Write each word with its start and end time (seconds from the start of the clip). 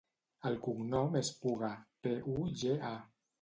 El 0.49 0.55
cognom 0.67 1.17
és 1.19 1.29
Puga: 1.43 1.69
pe, 2.09 2.15
u, 2.39 2.49
ge, 2.63 2.75
a. 2.95 2.97